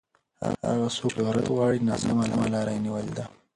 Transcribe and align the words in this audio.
هغه 0.69 0.87
څوک 0.97 1.11
چې 1.15 1.21
شهرت 1.25 1.47
غواړي 1.55 1.79
ناسمه 1.89 2.45
لار 2.53 2.67
یې 2.73 2.79
نیولې 2.85 3.11
ده. 3.17 3.25